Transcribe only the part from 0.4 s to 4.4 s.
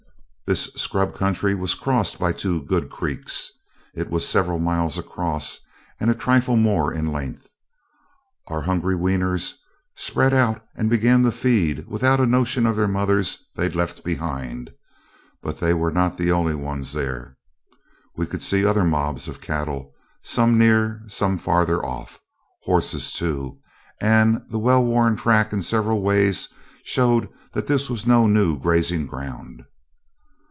This scrub country was crossed by two good creeks; it was